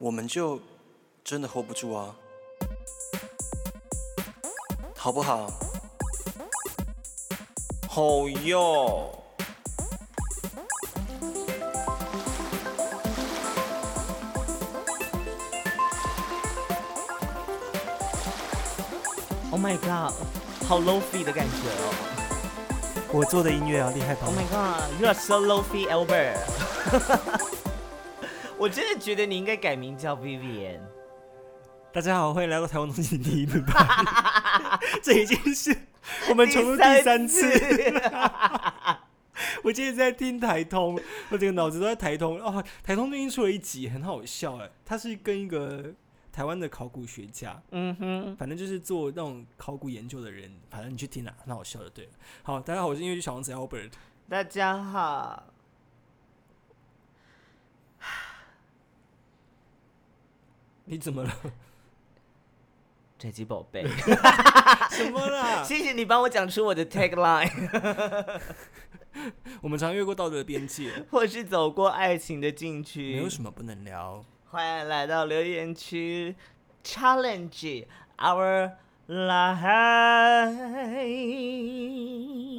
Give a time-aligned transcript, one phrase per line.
[0.00, 0.58] 我们就
[1.22, 2.16] 真的 hold 不住啊，
[4.96, 5.52] 好不好？
[7.86, 9.14] 好哟。
[19.50, 20.14] Oh my god，
[20.66, 21.94] 好 low fee 的感觉哦。
[23.12, 27.49] 我做的音乐啊，厉害吧 Oh my god，you are so low fee Albert。
[28.60, 30.80] 我真的觉得你应该改名叫 Vivian。
[31.94, 33.86] 大家好，欢迎来到台湾东京第一品牌。
[35.02, 35.74] 这已经是
[36.28, 37.42] 我们重录第三次。
[39.64, 42.62] 我今天在听台通，我整个脑子都在台通哦。
[42.82, 45.94] 台通最近出了一集，很好笑哎，他是跟一个
[46.30, 51.88] 台湾的考古学家，嗯哼，反正就是做那种考古研究的人，反正你去听啊，很好笑的。
[51.88, 52.10] 对了，
[52.42, 53.92] 好，大家好，我是音乐剧小王子 Albert。
[54.28, 55.44] 大家好。
[60.90, 61.32] 你怎么了？
[63.16, 63.86] 宅基宝贝
[64.90, 65.62] 什么啦？
[65.62, 68.50] 谢谢你帮我讲出我的 tagline，
[69.60, 73.12] 我们常越过道德的边界，或是走过爱情的禁区。
[73.14, 74.24] 没有什么不能聊。
[74.48, 76.34] 欢迎来到留言区
[76.82, 77.86] ，challenge
[78.18, 78.72] our
[79.06, 79.62] life。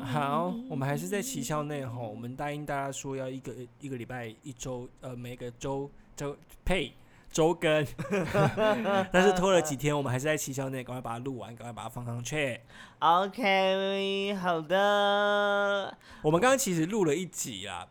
[0.06, 6.94] 好，我们还是在期校内哈，我们答应大家说要一个一个礼拜一周，呃，每个周周配
[7.32, 7.86] 周更，
[9.12, 12.60] 但是拖了几天，我们还是在七校内，赶快把它录完，赶快把它放上去。
[13.00, 15.98] OK，好的。
[16.22, 17.88] 我们刚刚其实录了一集啊，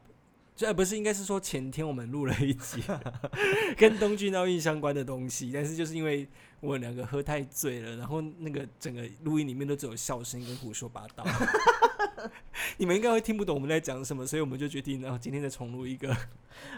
[0.54, 2.82] 这呃不是应该是说前天我们录了一集
[3.76, 6.28] 跟东京奥运相关的东西，但是就是因为
[6.60, 11.24] 我们两个喝太醉了，然后那个整个录音里面都只有笑声跟胡说八道，
[12.76, 16.14] 你们应该会听不懂我们在讲什么，所以我们就决定，然后今天再重录一个。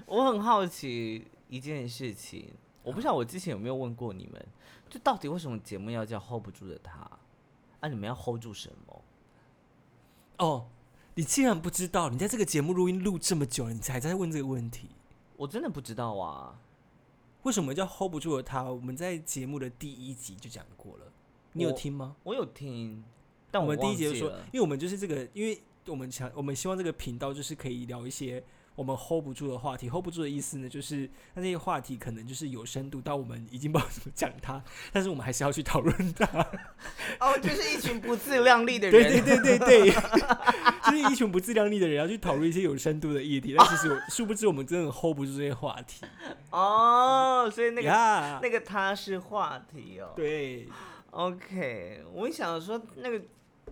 [0.07, 2.49] 我很好奇一件事情，
[2.83, 4.47] 我不知道我之前有没有问过你们，
[4.89, 7.01] 就到底为什么节目要叫 hold 不住的他？
[7.81, 9.05] 啊，你们要 hold 住什么？
[10.39, 10.67] 哦，
[11.15, 14.89] 你竟然不知道，你在这个节目录音录这么久了，你才在问这个问题，
[15.37, 16.59] 我真的不知道啊。
[17.43, 18.63] 为什么叫 hold 不住的他？
[18.63, 21.13] 我们在节目的第一集就讲过了，
[21.53, 22.17] 你有听吗？
[22.23, 23.05] 我有听，
[23.51, 28.43] 但我们第一忘节就说，因为我们就是这个，因为我们想，我们希望这个频道就是可以聊一些
[28.75, 29.89] 我们 hold 不住的话题。
[29.89, 34.63] hold 不住的意思呢，就是那这些话题可能就是有深度到我们已经不知道怎么讲它，
[34.93, 36.27] 但是我们还是要去讨论它。
[37.21, 39.25] 哦，就是一群不自量力的对人。
[39.25, 39.91] 对对对对，
[40.85, 46.05] 就是一群不自量力的人要去讨论一些有深度的议题，但其实我殊不知我们真的 hold 不住这些话题。
[46.51, 50.13] 哦，所以那个呀那个他是话题哦。
[50.17, 50.69] 对
[51.11, 53.23] ，OK，我想说那个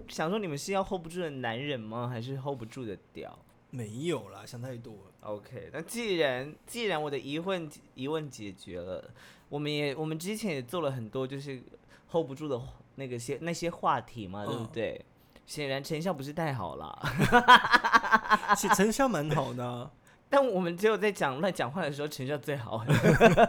[0.09, 2.09] 想说你们是要 hold 不住的男人吗？
[2.09, 3.39] 还是 hold 不住的屌
[3.71, 5.13] 没有啦，想太多了。
[5.21, 9.11] ？OK，那既然既然我的疑问疑问解决了，
[9.49, 11.63] 我们也我们之前也做了很多就是
[12.11, 12.61] hold 不住的
[12.97, 15.05] 那个些那些话题嘛，对不嗯对？
[15.47, 18.55] 显然成效不是太好啦。
[18.57, 19.91] 其实成效蛮好的啊、
[20.31, 22.85] 但我们只有在讲乱讲话的时候成效最好。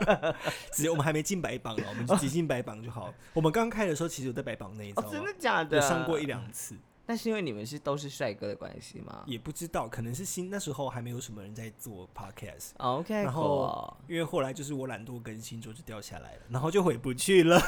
[0.74, 3.14] 只有我们还没进白榜啊，我们就挤进白榜就好。
[3.34, 5.10] 我们刚开的时候其实有在白榜内，你知道，吗？
[5.10, 5.78] 哦真的假的？
[5.78, 6.26] 有上过一。
[6.26, 6.76] 两次，
[7.12, 17.62] 那是因为你们是都是帅哥的关系吗也不知道，可能是新那时候还没有什么人在做 podcast，？OK，然后因为后来就是我懒惰更新之后就掉下来了，然后就回不去了，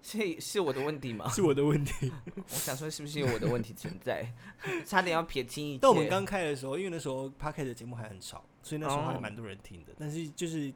[0.00, 1.28] 所以是我的问题吗？
[1.28, 2.12] 是我的问题。
[2.36, 4.32] 我想说，是不是有我的问题存在？
[4.86, 5.76] 差点要撇清。
[5.82, 10.72] 但我们刚开的时候，因为那时候 podcast 的节目还很少，所以那时候还哦蛮多人听的，但是就是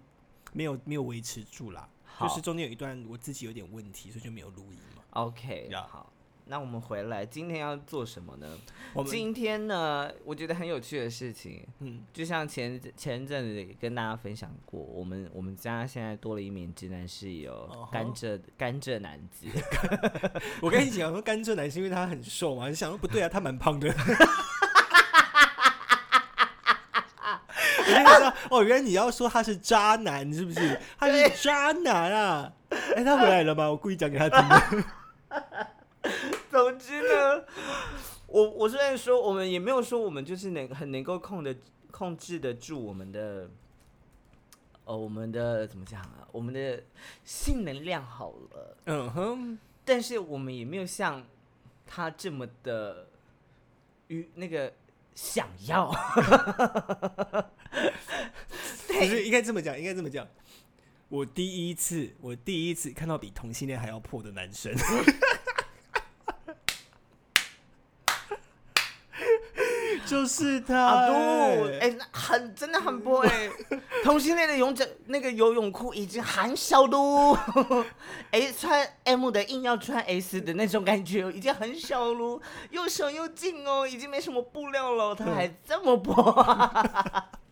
[0.53, 1.89] 没有没有维持住啦，
[2.21, 5.05] 就是中间有一段我自己有点问题，所以就没有录音嘛。
[5.11, 6.13] OK，呀好，
[6.51, 8.49] 那我们回来，今天要做什么呢？
[8.95, 19.47] 我们今天呢，我觉得很有趣的事情，嗯，就像前前阵子跟大家分享过，我们我们家现在多了一名直男室友甘蔗甘蔗男子。
[20.63, 23.95] 我跟你讲说甘蔗男是因为他很瘦嘛，你想说不对啊，他蛮胖的。
[27.89, 30.81] 我跟哦，原来你要说他是渣男是不是？
[30.99, 32.53] 他是渣男啊！
[32.97, 33.69] 哎、他回来了吗？
[33.69, 34.85] 我故意讲给他听的。
[36.59, 37.45] 总之呢，
[38.27, 41.55] 我我虽然说我们也没有说我们就是能很能够控的
[41.91, 43.49] 控制得住我们的，
[44.85, 46.27] 呃，我们的怎么讲啊？
[46.33, 46.83] 我们的
[47.25, 51.25] 性能量好了，嗯哼，但是我们也没有像
[51.87, 53.09] 他这么的
[54.09, 54.73] 与那个
[55.15, 55.91] 想要。
[58.89, 60.27] 不是应该这么讲，应该这么讲。
[61.09, 64.75] 我第一次，我第一次看到比同性恋还要破的男生，
[70.09, 73.29] 就是他、阿杜，欸哎、那很真的很 boy，
[74.03, 77.37] 同性恋的泳者那个游泳裤已经很小喽
[78.31, 82.41] ，S 穿 M 的硬要穿 S 的那种感觉，已经很小喽，
[82.71, 86.15] 又小又紧哦，已经没什么布料了，他还这么薄。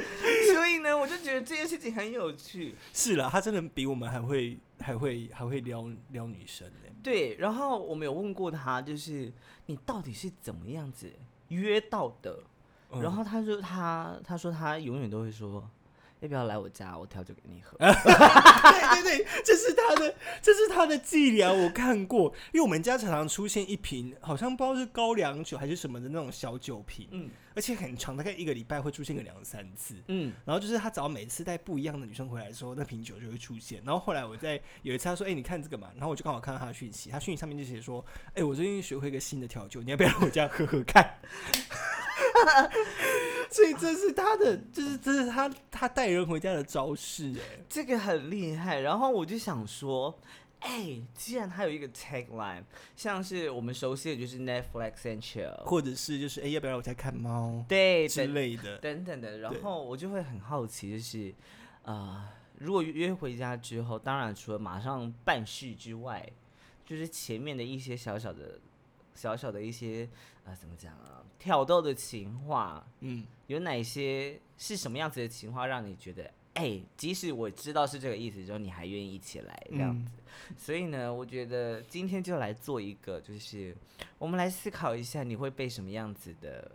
[0.54, 2.74] 所以呢，我就觉得这件事情很有趣。
[2.92, 6.90] 是啦，他真的比我们还会还会还会撩撩女生呢。
[7.02, 9.32] 对，然后我们有问过他，就是
[9.66, 11.12] 你到底是怎么样子
[11.48, 12.38] 约到的？
[12.92, 15.68] 嗯然后他说他他说他永远都会说，
[16.20, 17.76] 要不要来我家，我调酒给你喝。
[17.78, 17.92] 对
[19.02, 22.32] 对对，这是他的，这是他的伎俩，我看过。
[22.52, 29.94] 因为我们家常常出现一瓶，好像不知道是高粱酒还是什么的那种小酒瓶，嗯而且很长，大概一个礼拜会出现个两三次。
[30.08, 33.82] 嗯，然后就是他只要每次带不一样的女生回来的时候，那瓶酒就会出现。
[33.84, 38.04] 然后后来我在有一次他说：“哎、你看这个嘛。”然后我就刚好看到他的讯息，他讯息上面就写说
[38.34, 41.14] ：“哎、我最近学会一个新的调酒，你要不要来我家喝喝看？”
[43.50, 48.80] 所以这是他的，就是这是他他带人回家的招式、哎，这个很厉害。
[48.80, 50.18] 然后我就想说，
[50.60, 52.62] 哎，既然他有一个 tagline，
[52.96, 58.78] 像是我们熟悉的就是 Netflix and chill，或者是就是哎、要不要来我家看猫对之类的。
[58.78, 61.34] 等等的，然后我就会很好奇，就是
[61.82, 62.28] 呃，
[62.58, 66.28] 如果约回家之后，当然除了马上办事之外，
[66.84, 68.58] 就是前面的一些小小的、
[69.14, 70.08] 小小的一些
[70.44, 80.12] 呃，怎么讲啊，挑逗的情话，嗯，有哪些是什么样子的情话，让你觉得，哎、即使我知道是这个意思之后，你还愿意一起来这样嗯子？
[80.56, 83.76] 所以呢，我觉得今天就来做一个，就是
[84.18, 86.70] 我们来思考一下，你会被什么样子的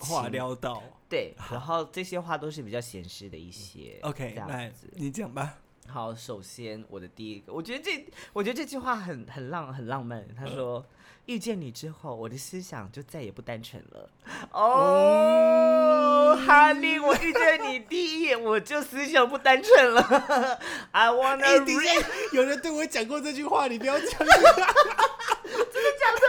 [0.00, 0.82] 话撩到。
[1.08, 3.98] 对，然后这些话都是比较闲适的一些。
[4.02, 4.88] OK，这来样子。
[4.94, 5.58] 你讲吧。
[5.88, 10.26] 好，首先我的第一个，我觉得这，我觉得这句话很很浪很浪漫。
[10.34, 10.84] 他说
[11.26, 14.10] ：“遇见你之后，我的思想就再也不单纯了。
[14.50, 20.02] ”哦，哈利，我遇见你第一眼，我就思想不单纯了。
[20.90, 24.08] I wanna 哎、等一 read 下， 有人对我讲过这句话，你不要讲。
[24.08, 26.22] 真的假的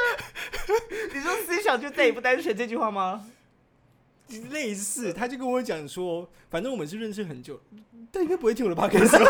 [1.13, 3.25] 你说思想就再也不单纯这句话吗？
[4.51, 7.61] 类似，他就跟我讲说，反正我们是认识很久，
[8.11, 9.23] 但应该不会听我的 podcast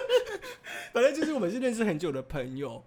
[0.94, 2.82] 反正就是我们是认识很久的朋友，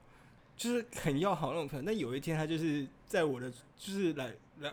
[0.56, 1.84] 就是很要好那种朋友。
[1.86, 4.72] 但有一天，他就是在我的，就是来来，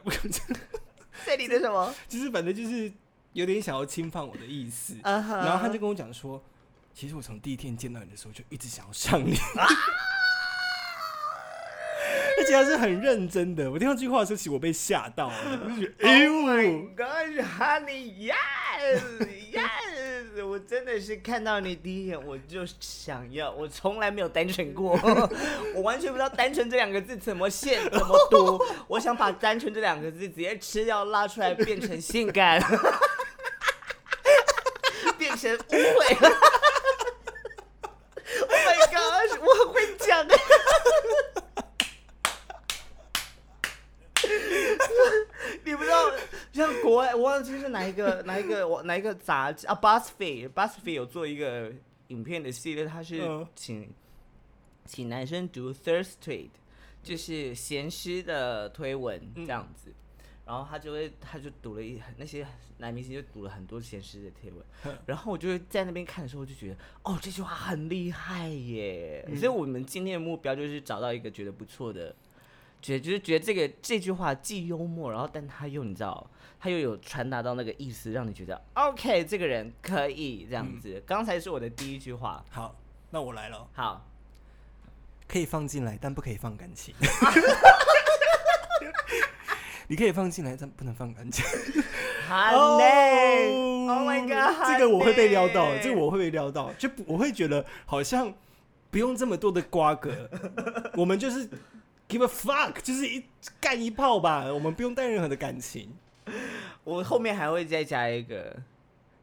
[1.27, 1.95] 在你的什么？
[2.09, 2.93] 就是反正就是
[3.33, 4.97] 有点想要侵犯我的意思。
[5.03, 6.43] 然后他就跟我讲说，
[6.95, 9.37] 其实我从第一天见到你的时候就一直想要上你，
[12.39, 13.71] 而且他是很认真的。
[13.71, 16.47] 我听到这句话的时候，其实我被吓到了，我就觉得，哎呦 Oh
[20.47, 24.99] 我真的是看到你第一眼我就想要，我从来没有单纯过，
[25.75, 28.59] 我完全不知道单纯这两个字怎么写怎么读。
[28.87, 32.63] 我想把单纯这两个字直接吃掉拉出来变成性感，
[35.19, 36.17] 变成污秽。
[38.43, 40.35] Oh my gosh，我很会讲的。
[45.65, 46.13] 你不知道，
[46.53, 51.73] 像国外，我忘记是哪一个 哪一个我哪一个杂志啊，BuzzFeed，BuzzFeed 有做一个
[52.09, 53.47] 影片的系列，它是嗯。
[53.55, 53.89] 请、
[54.85, 56.51] 请男生读 thirst tweet，
[57.03, 59.93] 就是闲诗的推文这样子，
[60.45, 62.47] 然后他就会他就读了一那些
[62.79, 72.15] 男明星就读了很多闲诗的贴文，然后我就会在那边看的时候，我就觉得哦这句话很厉害耶，所以我们今天的目标就是找到一个觉得不错的。
[72.81, 81.03] 觉就是觉得这个这句话既幽默，然后但他又你知道，他又有传达到那个意思，让你觉得 OK，这个人可以这样子。
[81.07, 82.75] 刚、才是我的第一句话，好，
[83.11, 84.07] 那我来了，好，
[85.29, 86.95] 可以放进来，但不可以放感情。
[89.89, 91.45] 你可以放进来，但不能放感情。
[92.29, 98.33] Honey，Oh my God，这个我会被撩到这个我会被撩到，就我会觉得好像
[98.93, 100.31] 不用这么多的瓜葛，
[100.95, 101.51] 我们就是
[102.11, 103.25] give a fuck，就是一
[103.61, 105.97] 干一炮吧，我们不用带任何的感情。
[106.83, 108.57] 我后面还会再加一个，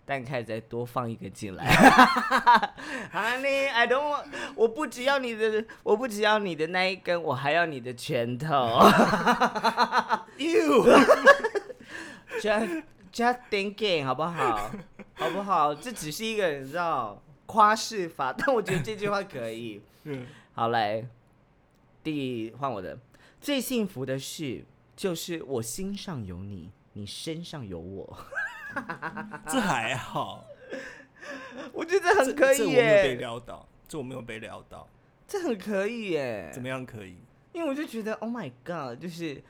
[0.05, 1.65] 但开始再多放一个进来。
[3.13, 4.25] Honey，I don't want，
[4.55, 8.79] 我不只要你的，我不只要你的那一根，我还要你的拳头。
[10.37, 11.01] You，just
[13.11, 14.71] just thinking 好不好？
[15.15, 15.75] 好不好？
[15.75, 19.81] 这只是一个你知道夸饰法，但我觉得这句话可以。
[20.03, 21.03] 嗯，好，来，
[22.11, 22.97] 第换我的。
[23.41, 24.63] 最幸福的事
[24.95, 28.17] 就是我心上有你，你身上有我。
[29.45, 30.45] 这还好，
[31.73, 34.87] 我觉得很可以这这我没有被，撩到，这我没有被撩到，
[35.27, 36.49] 这很可以耶。
[36.53, 37.17] 怎么样可以？
[37.51, 39.43] 因为我就觉得，Oh my God，就是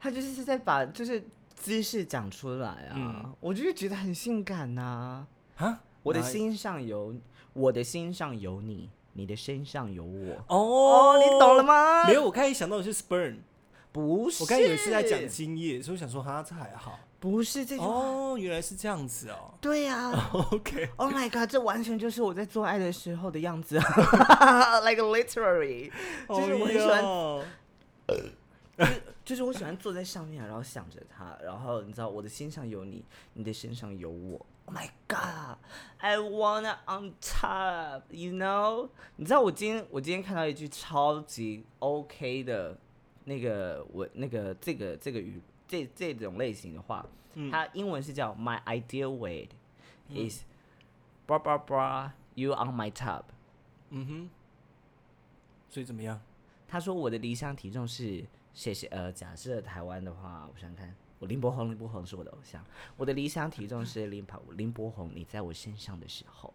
[0.00, 1.22] 他就是是在把就是
[1.54, 3.36] 姿势讲出来啊，嗯。
[3.38, 5.24] 我就是觉得很性感呐、
[5.58, 7.14] 啊，我的心上有
[7.52, 10.44] 我的心上有你，你的身上有我。
[10.48, 11.62] 哦，你懂了？
[11.62, 12.06] 吗？
[12.06, 13.36] 没有，我刚才想到的是 sperm，
[13.92, 16.98] 不是，我刚才以为是在讲精液，所以我想说哈，这还好。
[17.18, 17.86] 不是这句话。
[17.86, 19.52] 哦，原来是这样子哦。
[19.60, 23.76] 对呀、 OK，Oh my god，这完全就是我在做爱的时候的样子，
[24.86, 25.90] like literally，
[26.28, 27.44] 就是我很喜欢哦
[29.24, 34.44] 就是我喜欢坐在上面，然后想着他，然后你知道我的心上有你，你的身上有我。
[34.66, 38.88] Oh my god，I wanna on top，you know？
[39.16, 42.78] 你知道我今天我今天看到一句超级 OK 的
[43.24, 49.50] 那个我那个这个这个语这这种类型的话，嗯它英文是叫 My ideal weight
[50.08, 50.42] is
[51.26, 53.24] bra bra bra you on my top。
[53.90, 54.30] 嗯哼，
[55.68, 56.20] 所以怎么样？
[56.68, 62.64] 他说我的理想体重是谢谢呃，假设台湾的话，我想想看，我林柏宏，林柏宏是我的偶像，
[62.96, 66.52] 我的理想体重是 林柏林柏宏，你在我身上的时候，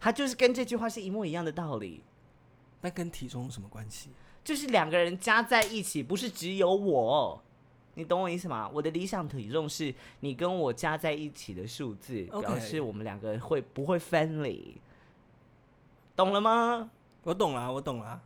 [0.00, 2.02] 他就是跟这句话是一模一样的道理，
[2.80, 4.10] 那跟体重有什么关系？
[4.42, 7.40] 就是两个人加在一起，不是只有我。
[7.94, 8.68] 你懂我意思吗？
[8.72, 14.80] 我的理想体重是你跟我加在一起的数字表示我们两个会不会分离，
[16.16, 16.90] 懂了吗？
[17.22, 18.20] 我懂了，我懂啦。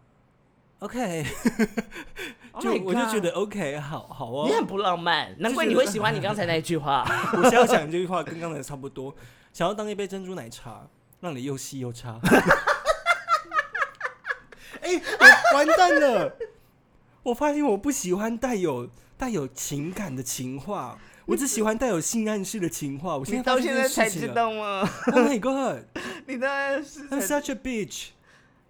[0.80, 4.54] OK，Oh 就我就觉得 OK，好好哦你。
[4.54, 7.02] 很不浪漫，难怪你会喜欢你刚才那一句话。
[7.32, 9.14] 我现在要讲这句话跟刚才差不多，
[9.52, 10.86] 想要当一杯珍珠奶茶，
[11.20, 12.20] 让你又细又差。
[14.82, 15.02] 哎、
[15.52, 16.36] 我完蛋了！
[17.22, 23.16] 我发现我不喜欢带有带有情感的情话，我只喜欢带有性暗示的情话。
[23.16, 24.28] 我现在到现现在才知。
[24.28, 25.84] 道吗？Oh my god!
[26.26, 28.08] 你当然是 I'm，such a bitch.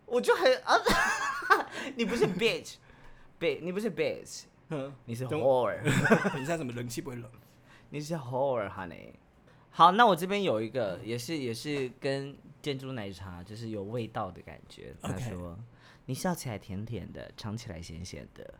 [0.06, 0.78] 我就很啊，
[1.96, 5.82] 你不是 bitch，bitch，你不是 bitch，嗯，你是懂 whore，
[6.32, 7.30] 等一下， 怎么冷气不会冷？
[7.90, 9.12] 你是 whore，honey。
[9.70, 14.94] 好，那我这边有一个，也是也是跟珍珠奶茶就是有味道的感觉。
[15.02, 15.58] 他说
[16.06, 18.54] 你笑起来甜甜的，尝起来咸咸的，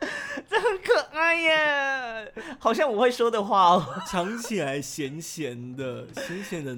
[0.48, 4.02] 这很可爱耶，好像我会说的话哦。
[4.06, 6.76] 尝起来咸咸的，咸咸的。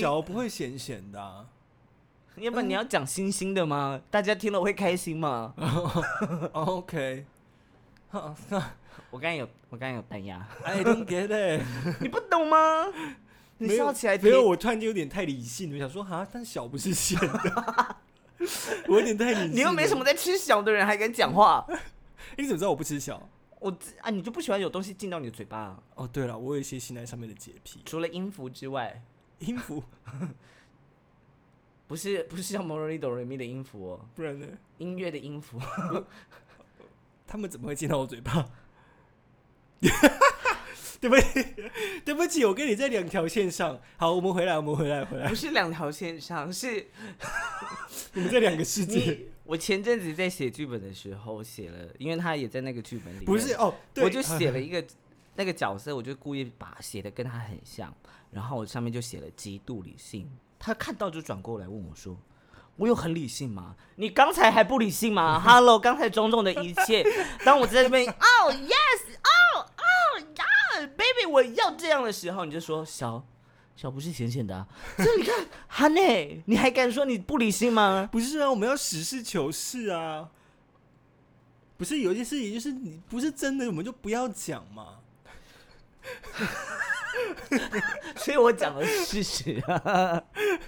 [0.00, 1.46] 小不会咸咸的、啊，
[2.36, 4.00] 要不然你要讲星星的吗？
[4.10, 5.54] 大家听了会开心吗？
[6.52, 7.26] OK，
[8.12, 11.62] 我刚才有，我刚才有单牙，I don't get it
[12.00, 12.86] 你不懂吗？
[13.58, 17.96] 你笑起来甜没有，我突然间有点太理性了，我想说哈，但小不是咸的，
[18.88, 19.52] 我有点太理性。
[19.52, 21.64] 你又没什么，在吃小的人还敢讲话？
[22.36, 23.28] 你怎么知道我不吃小？
[23.60, 23.70] 我
[24.00, 25.78] 啊，你就不喜欢有东西进到你的嘴巴、啊？
[25.94, 29.00] 哦，对了，我有一些心态上面的洁癖，除了音符之外，
[29.42, 29.82] 音符，
[31.86, 34.46] 不是不是像摩罗里哆瑞咪的音符哦，不然呢？
[34.78, 35.60] 音乐的音符。
[37.26, 38.48] 他们怎么会进到我嘴巴？
[41.00, 41.54] 对不起，
[42.04, 43.80] 对不起，我跟你在两条线上。
[43.96, 46.86] 好，我们回来，我们回来，回来不，是两条线上，是
[48.14, 49.26] 我们在两个世界。
[49.42, 54.84] 我前阵子在写剧本的时候写了，因为他也在那个剧本里面，不是哦，对我就写了一个
[55.34, 57.92] 那个角色，我就故意把写的跟他很像，
[58.32, 60.28] 然后我上面就写了极度理性。
[60.58, 62.16] 他看到就转过来问我说
[62.76, 63.76] ：“我有很理性吗？
[63.96, 65.38] 你刚才还不理性吗？
[65.44, 67.04] ”Hello，刚才种种的一切，
[67.44, 73.24] 当我在这边， Oh yes，Oh Oh yeah，baby，我要这样的时候，你就说小
[73.76, 74.66] 小不是浅浅的、啊，
[74.98, 78.08] 这你看，Honey，你还敢说你不理性吗？
[78.10, 80.30] 不是啊，我们要实事求是啊。
[81.76, 84.98] 不是有一些事情，就是你不是真的，我们就不要讲嘛。
[88.16, 90.22] 所以我讲的是事实啊。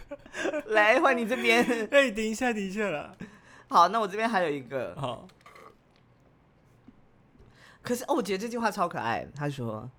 [0.66, 1.64] 来，换你这边。
[1.90, 3.14] 哎、等一下，等一下啦。
[3.68, 5.26] 好，那我这边还有一个，好，
[7.82, 9.26] 可是哦，我觉得这句话超可爱。
[9.34, 9.90] 他说：“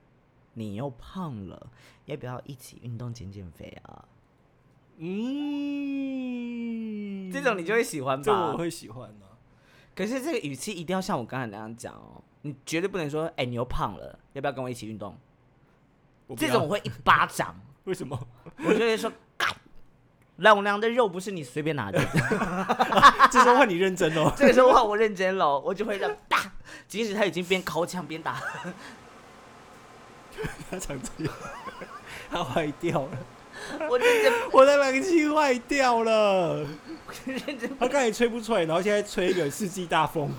[0.54, 1.72] 你又胖了，
[2.06, 4.06] 要不要一起运动减减肥啊
[4.98, 5.02] 嗯，？”
[7.34, 8.56] 这种你就会喜欢吧这我？
[8.58, 9.26] 会喜欢的、
[9.96, 15.35] 可是这个语气一定要像我刚才那样讲哦，你绝对不能说：“哎、你又胖了，要不要跟我一起运动我？”不要
[16.38, 17.56] 这种我会一巴掌，
[17.86, 18.20] 为什么？
[18.66, 19.50] 我就会说：“干，
[20.38, 22.00] 老娘的肉不是你随便拿的。
[23.32, 24.32] 这时候换你认真哦”。
[24.38, 26.52] 这个时候话我认真了，我就会这样打，
[26.88, 28.42] 即使他已经边烤枪边打。
[30.70, 31.34] 他长这样，
[32.30, 33.18] 他坏掉了，
[33.90, 36.66] 我认真我的冷气坏掉了。
[37.26, 40.30] 认真他刚才吹不出来，然后现在吹一个世纪大风。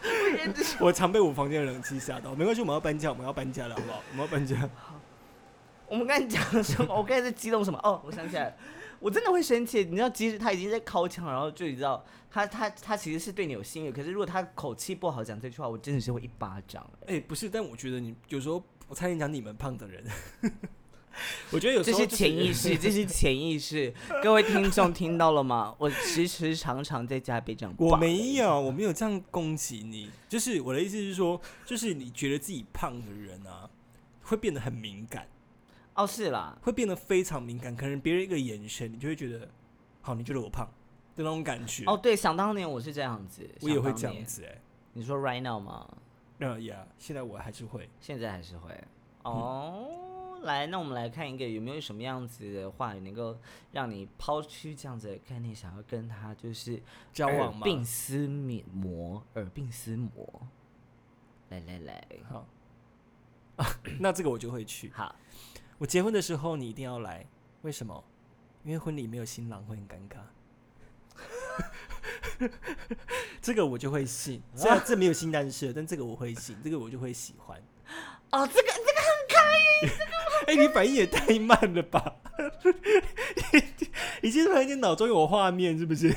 [0.80, 4.02] 我常被我房间的冷气吓到，没关系，我们要搬家，我们要搬家了，好不好？
[4.10, 4.68] 我们要搬家。
[5.88, 6.94] 我们刚才讲了什么？
[6.94, 7.78] 我刚才在激动什么？
[7.82, 8.56] 哦，我想起来了，
[9.00, 9.84] 我真的会生气。
[9.84, 17.16] 你知道，即使他已经在敲墙，然后就你知道，他他他其实是对你有心意，可是如果他口气不好讲这句话，我真的是会一巴掌、欸。
[17.16, 20.04] 哎、不是，但我觉得你有时候我差点讲你们胖的人，
[21.50, 23.92] 我觉得有时这是潜意识， 这是潜意识。
[24.22, 25.74] 各位听众听到了吗？
[25.78, 33.68] 我时时常常在家被这样我没有，我没有这样攻击你，就是我的意思是说，就是你觉得自己胖的人啊，
[34.22, 35.26] 会变得很敏感，
[35.94, 39.48] 哦，是啦，会变得非常敏感，可能别人一个眼神，你就会觉得，
[40.00, 40.66] 好，你觉得我胖
[41.16, 41.84] 的那种感觉。
[41.86, 43.92] 哦，对，想当年我是这样子，我也会。
[43.92, 44.60] 这样子哎、
[44.92, 45.88] 你说 right now 吗？
[46.38, 47.88] 那呀，现在我还是会。
[48.00, 48.70] 现在还是会。
[49.24, 49.88] 嗯哦，
[50.42, 53.38] 来，那我们来看一个有没有什么样子的话能够
[53.72, 60.46] 让你抛去这样子的概念，想要跟他就是交往嘛，鬓厮磨，耳鬓厮磨。
[61.50, 62.46] 来来来，好，
[64.00, 64.90] 那这个我就会去。
[64.94, 65.14] 好，
[65.78, 67.26] 我结婚的时候你一定要来，
[67.62, 68.04] 为什么？
[68.64, 70.18] 因为婚礼没有新郎会很尴尬。
[73.40, 77.60] 这个我就会信，虽然这没有新单设，但这个我会信，这个我就会喜欢。
[78.30, 78.97] 哦，这个这个
[80.46, 82.16] 哎、你反应也太慢了吧！
[84.22, 86.08] 你现在突然间脑中有画面是不是？
[86.10, 86.14] 这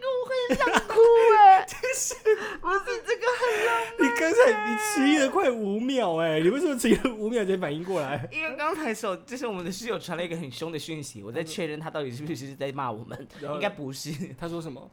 [0.00, 0.94] 个我会想哭
[1.38, 2.14] 哎， 就是
[2.60, 8.28] 不是这个很浪你刚才你迟疑了快五秒哎、你为什么迟疑了五秒才反应过来？
[8.30, 14.12] 因为刚才手就是我们的室友传了一个很凶的讯息，我在确认他到底是不是在骂我们，然后应该不是。
[14.38, 14.90] 他说什么？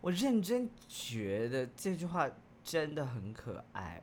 [0.00, 2.28] 我认真觉得这句话
[2.62, 4.00] 真的很可爱，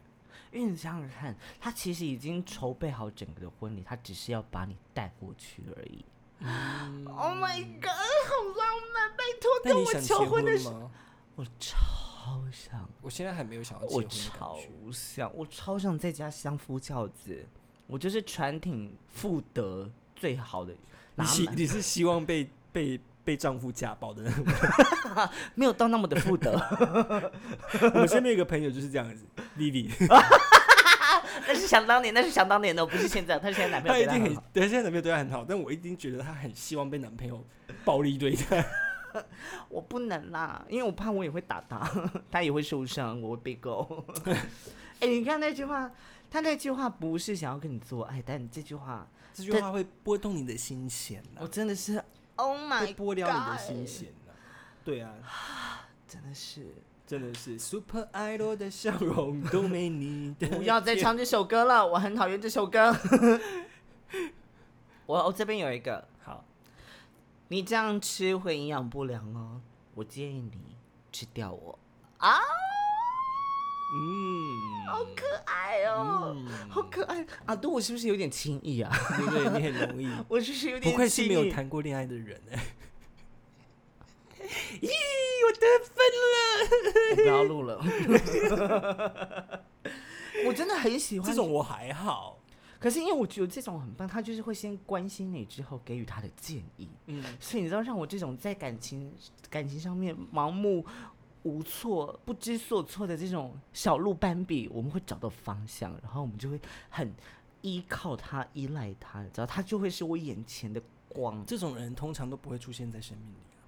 [0.56, 6.06] 因为你想想看，他其实已经筹备好整个的婚礼，他只是要把你带过去而已。
[7.06, 9.12] Oh my god，好浪漫！
[9.18, 10.90] 拜托那跟我求婚的时候，
[11.36, 14.58] 我超想，我现在还没有想要结我婚的感超。
[14.92, 17.46] 想，我超想在家相夫教子，
[17.88, 20.74] 我就是传挺妇德最好的。
[21.16, 24.46] 你希你是希望被被被丈夫家暴的那种？
[25.56, 26.52] 没有到那么的负德，
[27.94, 29.26] 我们身边有一个朋友就是这样子
[29.58, 29.92] ，Vivi，
[31.48, 33.38] 那是想当年，那是想当年的，不是现在。
[33.40, 37.44] 他现在男朋她一定很友对他很好，对，现在男朋友对她很好，但我一定觉得她很希望被男朋友
[37.84, 38.66] 暴力对待。
[39.70, 41.90] 我不能啦，因为我怕我也会打他，
[42.30, 44.06] 他也会受伤，我会被告。
[45.00, 45.90] 哎、你看那句话，
[46.30, 52.04] 他那句话不是想要跟你做爱，但这句话这句话会拨动你的心弦呐、我真的是
[52.36, 54.34] ，Oh 会 my，拨了你的 God 心弦呐、
[54.84, 55.14] 对啊，
[56.08, 56.68] 真的是。
[57.08, 57.60] 真的是。
[57.60, 60.34] Super Idol 的笑容都没你。
[60.40, 62.96] 的不要再唱这首歌了，我很讨厌这首歌。
[65.06, 66.44] 我我这边有一个，好。
[67.50, 69.62] 你这样吃会营养不良哦，
[69.94, 70.76] 我建议你
[71.12, 71.78] 吃掉我。
[72.18, 72.40] 啊，
[73.94, 77.56] 嗯，好可爱哦，嗯好可爱啊！
[77.56, 78.92] 对我是不是有点轻易啊？
[79.18, 80.10] 对对，你很容易。
[80.28, 82.60] 我是不是有点不愧是没有谈过恋爱的人哎、
[84.82, 84.90] 咦，
[85.46, 85.96] 我得分
[86.26, 86.34] 了！
[87.12, 87.80] 我不要录了。
[90.46, 92.40] 我真的很喜欢这种，我还好，
[92.80, 96.90] 可是因为我觉得这种很棒，他就是会先关心你，之后给予他的建议。
[97.08, 99.14] 嗯，所以你知道，让我这种在感情
[99.50, 100.86] 感情上面盲目
[101.46, 107.14] 无措、不知所措的这种小鹿斑比，我们会找到方向，然后我们就会很
[107.62, 111.46] 依靠他、依赖他，你知道，他就会是我眼前的光。
[111.46, 113.62] 这种人通常都不会出现在生命里啊、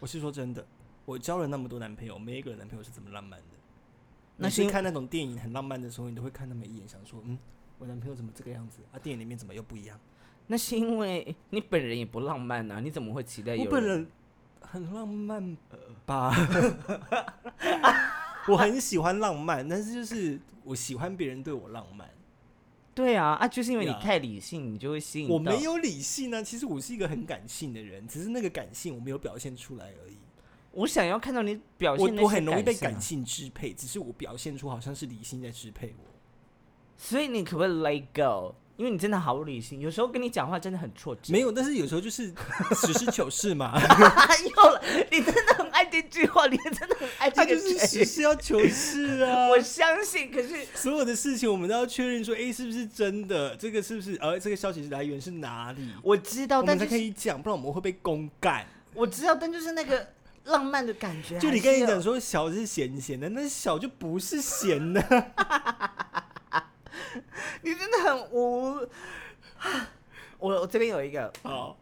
[0.00, 0.66] 我是说真的，
[1.04, 3.46] 我交了那么多男朋友，每一个男朋友是怎么浪漫的。
[4.36, 7.38] 那是看那种电影很浪漫的时候，你都会看那么一眼，想说，嗯，
[7.78, 8.98] 我男朋友怎么这个样子啊？
[8.98, 9.96] 电影里面怎么又不一样？
[10.48, 14.04] 那是因为你本人也不浪漫啊，你怎么会期待有我本人
[14.70, 15.56] 很浪漫
[16.06, 16.34] 吧，
[18.48, 22.08] 我很喜欢浪漫，但是就是我喜欢别人对我浪漫。
[22.94, 30.16] 对啊啊，就是因为你太理性，你就会吸引到我没有理性啊，其实我是一个很感性的人，只是那个感性我没有表现出来而已。
[30.72, 36.04] 我想要看到你表现那些我很容易被感性支配，只是我表现出好像是理性在支配我。
[36.96, 38.54] 所以你可不可以 let go？
[38.76, 41.32] 因为你真的好理性，有时候跟你讲话真的很挫折。
[41.32, 42.32] 没有，但是有时候就是
[42.74, 43.80] 实事求是嘛，
[44.56, 48.04] 又了，你真的很爱这句话，你真的很爱这他个就是实。
[48.04, 49.46] 事要求是啊。
[49.54, 53.54] 我相信，可是所有的事情我们都要确认说，哎、是不是真的？
[53.56, 54.16] 这个是不是？
[54.20, 55.92] 呃，这个消息来源是哪里？
[56.02, 58.66] 我知道，但是可以讲，不然我们会被公干。
[58.92, 60.08] 我知道，但就是那个
[60.44, 61.38] 浪漫的感觉。
[61.38, 65.32] 就你跟你讲，说小是咸咸的，那小就不是咸的。
[67.62, 68.88] 你真的很无。
[70.38, 71.76] 我我这边有一个，好，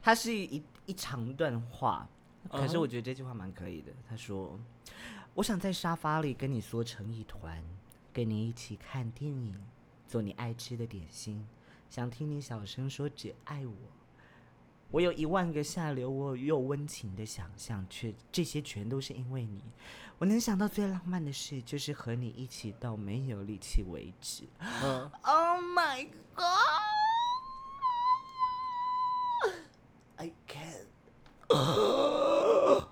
[0.00, 2.08] 它是一一长段话，
[2.50, 3.92] 可是我觉得这句话蛮可以的。
[4.08, 4.58] 他说
[5.34, 7.62] ：“我想在沙发里跟你缩成一团，
[8.12, 9.54] 跟你一起看电影，
[10.06, 11.46] 做你爱吃的点心，
[11.90, 13.74] 想听你小声说只爱我。
[14.90, 19.62] 我有一万个下流我又温情的想象，却这些全都是因为你。
[20.18, 24.42] 我能想到最浪漫的事，就是和你一起到没有力气为止。
[24.82, 26.44] 嗯， Oh my god!
[30.16, 30.88] I can't.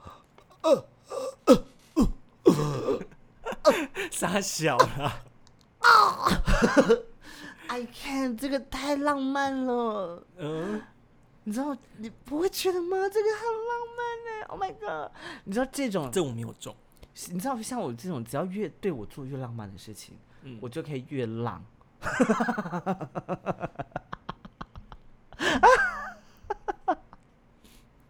[4.13, 5.21] 傻小啦，
[7.67, 10.81] I can't，这个太浪漫了，嗯，
[11.43, 12.97] 你知道你不会觉得吗？
[13.13, 14.31] 这个很浪漫呢。
[14.49, 15.11] Oh my god！
[15.45, 16.73] 你知道这种，这我没有中，
[17.31, 21.65] 你知道像我这种，只要越对我做越浪漫的事情，嗯我就可以越浪。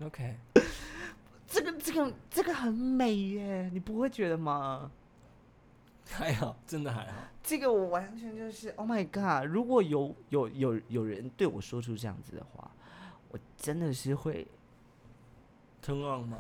[0.03, 0.37] ，OK，
[1.47, 4.91] 这个这个这个很美耶，你不会觉得吗？
[6.09, 9.49] 还好，真的还好，这个我完全就是 Oh my God！
[9.49, 12.71] 如果有有有有人对我说出这样子的话，
[13.31, 14.47] 我真的是会
[15.83, 16.39] turn on 吗？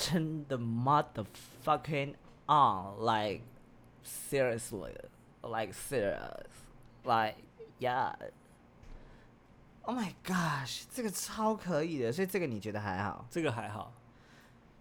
[0.00, 2.14] Turn the motherfucking
[2.46, 3.42] on，like
[4.04, 7.36] seriously，like serious，like
[7.80, 8.14] yeah。
[9.82, 13.26] Oh my gosh，这个超可以的，所以这个你觉得还好？
[13.30, 13.92] 这个还好，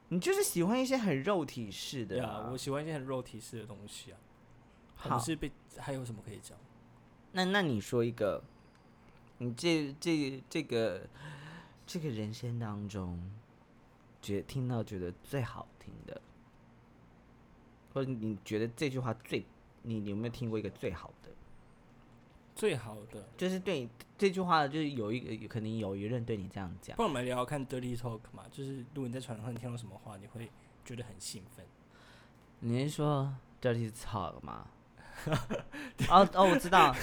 [0.09, 4.17] 你就是喜欢一些很肉体式的、对啊，我喜欢一些很肉体式的东西啊，
[4.95, 6.57] 好不是被还有什么可以讲？
[7.31, 8.43] 那那你说一个，
[9.37, 11.07] 你这这这个
[11.85, 13.17] 这个人生当中，
[14.21, 16.21] 觉听到觉得最好听的，
[17.93, 19.45] 或者你觉得这句话最，
[19.83, 21.29] 你你有没有听过一个最好的？
[22.55, 30.49] 最好的，就是对你这句话，就是有一个可能有一个人对你这样讲不，然我们聊聊看 dirty talk 嘛，就是如果你在船上听到什么话，你会
[30.83, 31.65] 觉得很兴奋。
[32.59, 34.67] 你是说 dirty talk 吗？
[36.09, 36.95] 哦哦，我知道，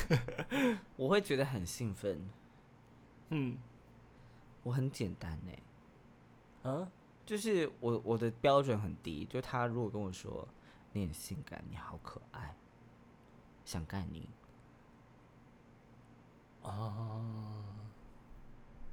[0.97, 2.29] 我会觉得很兴奋。
[3.29, 3.57] 嗯，
[4.65, 5.53] 我很简单呢、
[6.71, 6.91] 啊，
[7.27, 10.47] 就是我我的标准很低，就他如果跟我说
[10.93, 12.55] 你很性感，你好可爱，
[13.65, 14.29] 想干你，
[16.63, 17.25] 哦，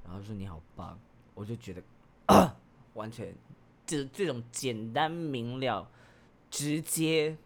[0.04, 0.98] 然后说你好棒，
[1.34, 1.82] 我就觉得
[2.26, 2.56] 啊，
[2.94, 3.34] 完全
[3.86, 5.90] 这这种简单明了、
[6.50, 7.36] 直接，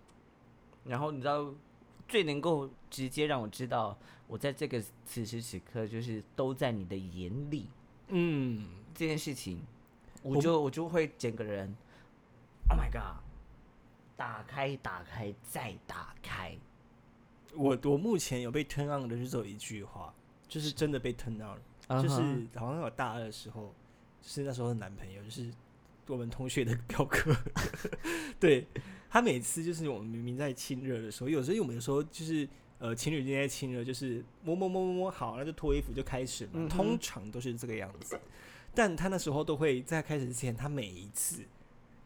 [0.85, 1.53] 然后你知道
[2.07, 7.67] 最能够直接让我知道我在这个此时此刻就是都在你的眼里
[8.09, 9.63] 嗯，这件事情，
[10.27, 11.75] 我我就我就会整个人
[12.69, 13.23] ，Oh my god，
[14.17, 16.57] 打开打开再打开，
[17.55, 20.13] 我我目前有被 turn on 的就只有一句话，
[20.49, 21.59] 就是真的被 turn on 了。
[22.03, 22.21] 就是
[22.57, 23.73] 好像我大二的时候，
[24.21, 25.49] 就是那时候的男朋友，就是
[26.09, 27.33] 我们同学的表哥，
[28.41, 28.67] 对
[29.09, 32.49] 他每次就是我们明明在亲热的时候，有时候我们有时候就是
[32.81, 38.19] 呃情侣之间在亲热，就是摸摸摸摸摸好，那就脱衣服就开始嘛，嗯通常都是这个样子。
[38.77, 41.43] 但他那时候都会在开始之前，他每一次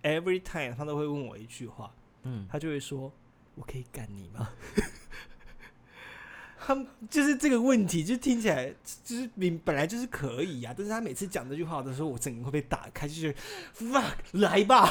[0.05, 3.13] every time 他都会问我一句话，嗯，他就会说
[3.57, 4.49] ：“我可以干你吗？”
[6.63, 13.35] 他们就是这个问题，就听起来就是明本来就是可以啊，但是他每次讲这句话的时候，我整个会被打开，就是
[13.75, 14.89] fuck 来吧。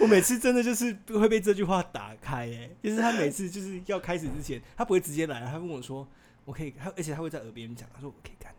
[0.00, 6.06] 我每次真的就是会被这句话打开、哎，就是他每次就是要开始之前，他不会直接来，他问我说
[6.46, 8.53] ：“我可以？”他而且他会在耳边讲，他说：“我可以干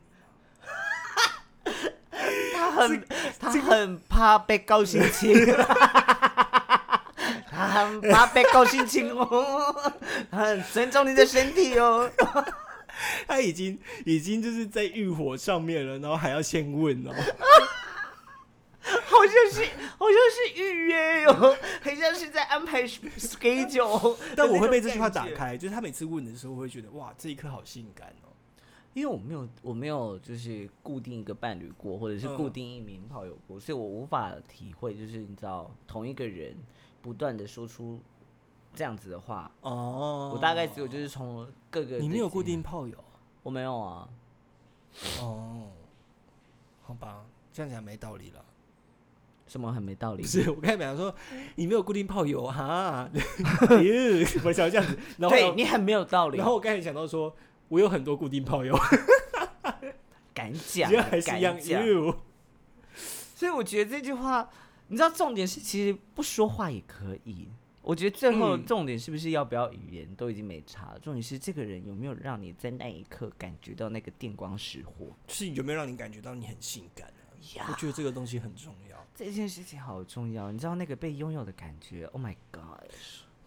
[2.75, 3.07] 很
[3.39, 5.33] 他很怕被高薪亲，
[7.49, 9.93] 他很怕被高薪亲哦，
[10.29, 12.11] 他很尊重你的身体哦。
[13.27, 17.11] ”他已经已经就是在欲火上面了，然后还要先问哦、
[19.05, 19.65] 好像是
[19.97, 24.15] 好像是预约哟，很像是在安排 schedule。
[24.35, 28.31] 但我会被这句话打，开，就是他每次问的时候，我会觉得哇，这一刻好性感哦。
[28.95, 36.55] 因为我没有我没有就是固定一个伴侣过，或者是嗯固定一名炮友过，所以我无法体会，就是你知道同一个人
[37.01, 37.99] 不断的说出
[38.73, 42.97] 这样子的话，哦我大概只有就是从各个你没有固定，炮友
[43.43, 44.07] 我没有啊。
[45.19, 45.67] 哦，
[46.81, 48.45] 好吧，这样讲没道理了。
[49.45, 50.21] 什么很没道理？
[50.21, 51.13] 不是，我刚才本来说
[51.55, 53.09] 你没有固定炮友哈，
[54.45, 56.37] 我想这样子，然后对你很没有道理。
[56.37, 57.35] 然后我刚才想到说，
[57.67, 58.77] 我有很多固定炮友，
[60.33, 61.85] 敢讲还是一样敢讲。
[61.85, 62.23] 哟。
[63.35, 64.49] 所以我觉得这句话，
[64.87, 67.49] 你知道重点是其实不说话也可以。
[67.81, 77.29] 我觉得最后嗯重点是不是要不要语言都已经没差了，重点是这个人有没有让你在那一刻感觉到那个电光石火就是有没有让你感觉到你很性感啊？
[77.37, 77.75] 我呀？
[77.77, 78.97] 觉得这个东西很重要。
[79.13, 82.89] 这件事情好重要，你知道那个被拥有的感觉？Oh my god！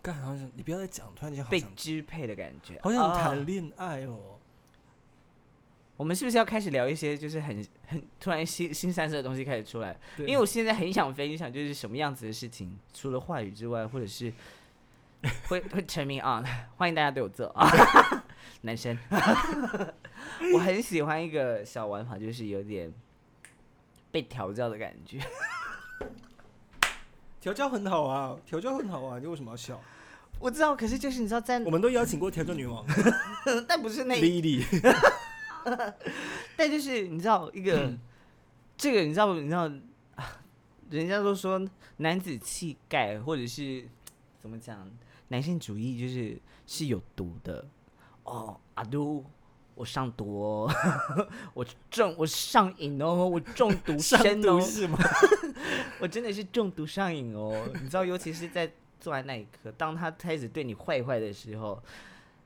[0.03, 4.39] 干，好想你不要再讲，突然间好被想支配的感觉，好想啊谈恋爱哦。
[5.97, 9.99] 我们是不是要开始聊一些就是很很突然新新三色的东西开始出来？
[10.17, 14.33] 对因为我现在很想分享，就是什么样子的事情，除了话语之外，或者是
[15.49, 16.41] 会会沉迷啊，
[16.77, 17.69] 欢迎大家对我做啊，
[18.63, 18.97] 男生，
[20.55, 22.95] 我很喜欢一个小玩法，就是有点
[24.13, 25.19] 被调教的感觉。
[27.41, 29.81] 调教很好啊，调教很好啊，你为什么要笑？
[30.41, 32.85] 我知道，可是就是你知道在，我们都邀请过调教女王
[33.67, 34.65] 但不是那一 Lily，
[36.57, 37.93] 但就是你知道一个，
[38.77, 39.71] 这个你知道你知道
[40.15, 40.41] 啊，
[40.91, 41.61] 人家都说
[41.99, 43.89] 男子气概或者是
[44.41, 44.89] 怎么讲，
[45.29, 47.65] 男性主义就是是有毒的
[48.25, 48.59] 哦。
[48.75, 49.25] 阿都，
[49.79, 50.75] 我上毒哦，
[51.55, 54.99] 我中我上瘾哦，我中毒 上毒是吗？
[56.03, 57.55] 我真的是中毒上瘾哦。
[57.81, 61.81] 你知道，尤其是在做完那一刻，当他开始对你坏坏的时候，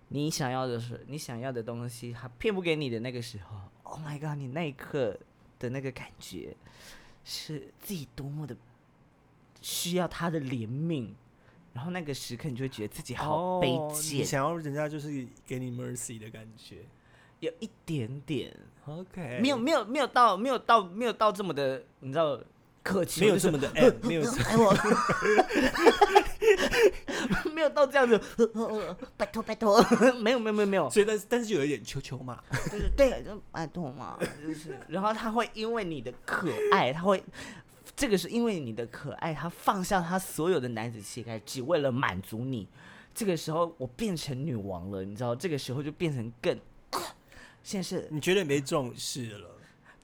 [0.09, 4.37] 你想要的是你想要的东西，他骗不给你的那个时候，Oh my god！
[4.37, 5.19] 你那一刻
[5.59, 6.55] 的那个感觉，
[7.25, 8.55] 是自己多么的
[9.63, 11.09] 需要他的怜悯，
[11.73, 16.85] 然后那个时刻你就会觉得自己好卑哦你贱，想要人家就是给你 mercy 的感觉。
[17.43, 22.41] 有一点点，OK，没有没有没有到没有到没有到这么的，你知道。
[22.85, 23.71] 客气，没有这么的
[24.03, 24.75] 没有这爱我，
[27.55, 28.21] 没有到这样子，
[29.17, 29.81] 拜 托拜托，
[30.21, 37.23] 没有没有没有没有，所以但是但是有一点球球嘛，就是对，就拜托嘛，就是，然后他会因为你的可爱，他会，
[37.95, 42.67] 这个是因为你的可爱，他放下他所有的男子气概，只为了满足你。
[43.15, 46.59] 这个时候我变成女王了，你知道，这个时候就变成更，
[47.63, 49.49] 现在是你觉得没重视了？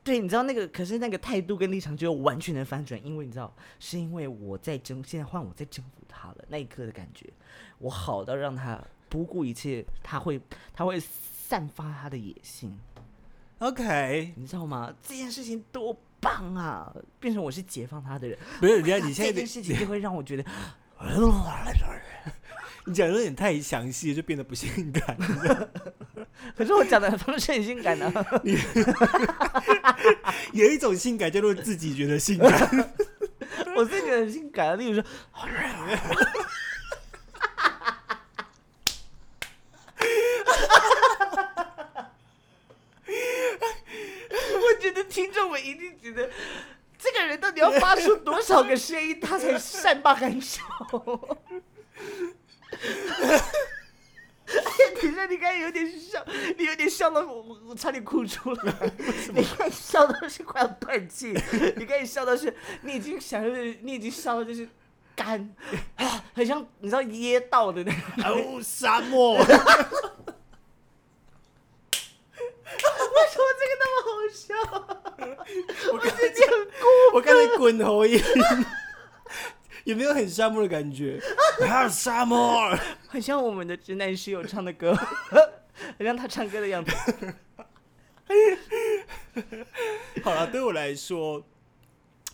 [0.05, 7.31] 对，你知道那个，可是那个态度跟立场就完全的翻转，因为你知道，是因为我在征，现在换我在征服他了，那一刻的感觉，
[7.79, 10.41] 我好到让他不顾一切，他会
[10.73, 12.79] 他会散发他的野性
[13.59, 14.95] ，OK，你知道吗？
[15.03, 16.95] 这件事情多棒啊！
[17.21, 20.45] 变成我是解放他的人，不是，人家你现在这件事情就会让我觉得，
[22.89, 25.17] 你讲的有点太详细，就变得不性感。
[26.57, 28.13] 可是我讲的方式很性感啊，
[30.53, 32.97] 有一种性感叫做自己觉得性感。
[33.77, 35.05] 我自己觉得很性感啊，例如说。
[44.61, 46.31] 我觉得听众们一定觉得，
[46.99, 50.63] 这个人到底要发出多少个声音，他才善罢甘休？
[55.01, 56.25] 等一下，你刚才有点笑，
[56.57, 58.73] 你有点笑到我，我我差点哭出来。
[59.35, 61.35] 你刚才笑到是快要断气，
[61.77, 64.69] 你刚才笑到是，你已经想就是你已经笑到就是
[65.15, 65.55] 干，
[65.97, 67.99] 啊，很像你知道噎到的那个。
[68.29, 69.37] 哦，沙漠。
[69.39, 69.45] 为
[73.31, 74.55] 什么这个那么好笑？
[75.93, 78.23] 我刚自己很孤我刚才滚喉音，
[79.89, 81.19] 有没有很沙漠的感觉？
[81.67, 82.77] 还有沙漠。
[83.09, 84.95] 很像我们的直男室友唱的歌，
[85.97, 86.93] 很像他唱歌的样子。
[90.23, 91.43] 好了，对我来说，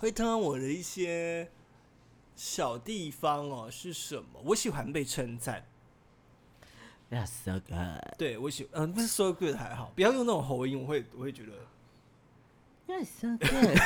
[0.01, 1.49] 会疼到我的一些
[2.35, 4.41] 小地方哦是什么？
[4.47, 5.65] 我喜欢被称赞。
[7.09, 8.19] That's so good.
[8.19, 11.53] 对我喜，嗯、不是 so good 还好，不要用那种喉音，我会我会觉得
[12.89, 13.79] That's so good.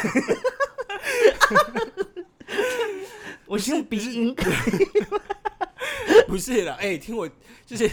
[3.48, 4.34] 我是用鼻音，
[6.28, 6.76] 不是啦。
[6.78, 7.26] 哎、听我
[7.64, 7.90] 就是，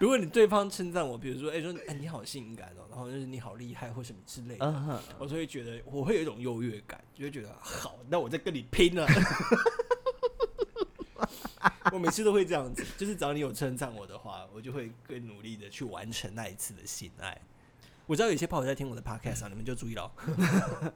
[0.00, 9.06] 如果你对方称赞我，比如说哎、说哎、你好性感哦，然后就是你好厉害或什么之类的，我就会觉得我会有一种优越感，就会觉得好，那我再跟你拼了。
[11.92, 17.38] 我每次都会这样子，就是只要你有称赞我的话，我就会更努力的去完成那一次的性爱。
[18.06, 20.10] 我知道有些朋友在听我的 podcast 啊，你们就注意了。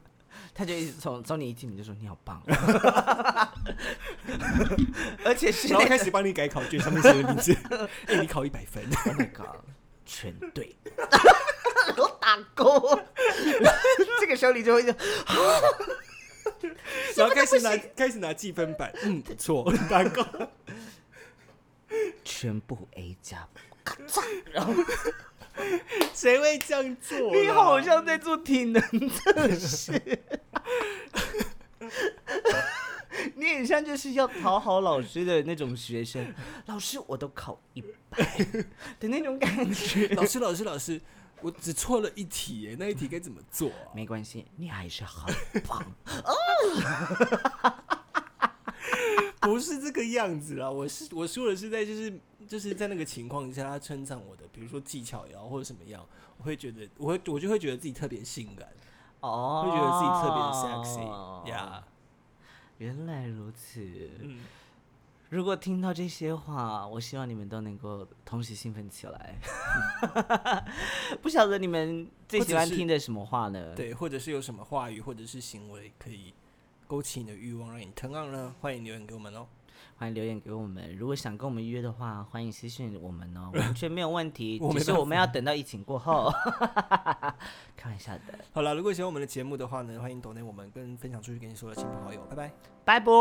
[0.55, 2.43] 他就一直从从你一进门就说你好棒，
[5.25, 7.57] 而且是然后开始帮你改考卷，上面写的名字，
[8.09, 8.83] 哎、你考一百分。
[9.07, 9.61] Oh my god，
[10.05, 10.75] 全对，
[11.97, 13.01] 我打勾，
[14.21, 14.93] 这个时候你就会就
[17.17, 20.25] 然后开始拿开始拿计分板，嗯，不错，打勾。
[22.25, 23.47] 全部 A 加，
[23.85, 24.73] 咔嚓，然后
[26.15, 27.39] 谁会这样做啦？
[27.39, 29.93] 你好像在做体能测试，
[33.37, 36.35] 你很像就是要讨好老师的那种学生，
[36.67, 38.19] 老师我都考一百
[38.99, 40.09] 的那种感觉。
[40.17, 41.01] 老师，老师，老师，
[41.41, 43.93] 我只错了一题耶，那一题该怎么做啊？
[43.95, 45.85] 没关系，你还是很棒。
[49.41, 56.07] 不是这个样子啦，我是我说的是在就是就是在那个情况下，他称赞我的，比如说技巧也好或者什么样，
[56.39, 58.69] 我会觉得我会我就会觉得自己特别性感，
[59.19, 61.85] 哦，会觉得自己特别 sexy 呀、
[62.79, 63.81] 原来如此。
[64.21, 64.41] 嗯，
[65.31, 69.39] 如果听到这些话，我希望你们都能够同时兴奋起来。
[71.23, 76.35] 不晓得你们最喜欢听的什么话呢？，对，或者是有什么话语或者是行为可以
[76.87, 78.55] 勾起你的欲望，让你 turn on 呢？
[78.61, 79.47] 欢迎留言给我们哦。
[80.03, 80.93] 欢迎留言给我们。
[80.97, 84.59] 如果想跟我们约的话，欢迎私信我们哦，完全没有问题。
[84.75, 86.29] 只是我们要等到疫情过后。
[87.79, 92.53] 开玩笑的，好了，如果喜欢我们的节目的话呢，欢迎抖内我们跟分享出去给你所有的亲朋好友，拜拜。
[92.85, 93.13] 拜拜。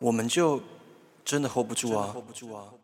[0.00, 0.60] 我们就
[1.24, 2.74] 真的！hold 不住啊！hold 不住啊！